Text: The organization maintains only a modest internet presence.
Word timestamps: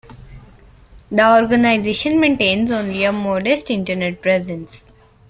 The 1.11 1.23
organization 1.39 2.19
maintains 2.19 2.71
only 2.71 3.03
a 3.03 3.11
modest 3.11 3.69
internet 3.69 4.19
presence. 4.19 4.83